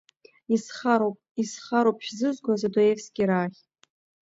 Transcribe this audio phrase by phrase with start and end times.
[0.55, 3.59] Исхароуп, исхароуп шәзызгоз одоевскираахь.